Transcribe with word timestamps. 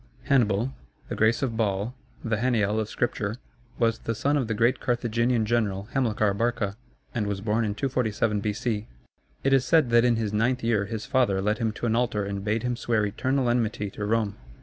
]Hannibal 0.31 0.73
(the 1.09 1.15
grace 1.15 1.43
of 1.43 1.55
Baal, 1.55 1.93
the 2.23 2.37
Hanniel 2.37 2.79
of 2.79 2.89
Scripture) 2.89 3.35
was 3.77 3.99
the 3.99 4.15
son 4.15 4.35
of 4.35 4.47
the 4.47 4.55
great 4.55 4.79
Carthaginian 4.79 5.45
general 5.45 5.89
Hamilcar 5.93 6.33
Barca, 6.33 6.75
and 7.13 7.27
was 7.27 7.39
born 7.39 7.63
in 7.63 7.75
247 7.75 8.39
B.C. 8.39 8.87
It 9.43 9.53
is 9.53 9.63
said 9.63 9.91
that 9.91 10.03
in 10.03 10.15
his 10.15 10.33
ninth 10.33 10.63
year 10.63 10.85
his 10.85 11.05
father 11.05 11.39
led 11.39 11.59
him 11.59 11.71
to 11.73 11.85
an 11.85 11.95
altar 11.95 12.25
and 12.25 12.43
bade 12.43 12.63
him 12.63 12.75
swear 12.75 13.05
eternal 13.05 13.47
enmity 13.47 13.91
to 13.91 14.03
Rome. 14.03 14.37